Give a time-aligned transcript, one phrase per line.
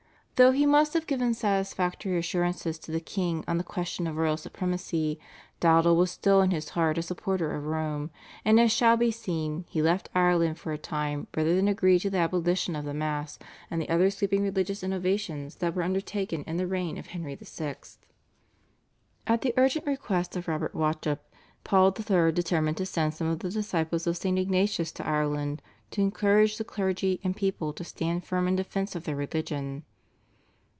[0.35, 4.37] Though he must have given satisfactory assurances to the king on the question of royal
[4.37, 5.19] supremacy,
[5.59, 8.09] Dowdall was still in his heart a supporter of Rome,
[8.43, 12.09] and as shall be seen, he left Ireland for a time rather than agree to
[12.09, 13.37] the abolition of the Mass
[13.69, 17.75] and the other sweeping religious innovations that were undertaken in the reign of Edward VI.
[19.27, 21.19] At the urgent request of Robert Wauchope
[21.63, 22.31] Paul III.
[22.31, 24.39] determined to send some of the disciples of St.
[24.39, 25.61] Ignatius to Ireland
[25.91, 29.83] to encourage the clergy and people to stand firm in defence of their religion.